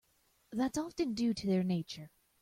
That's 0.51 0.79
often 0.79 1.13
due 1.13 1.35
to 1.35 1.45
their 1.45 1.61
nature. 1.61 2.09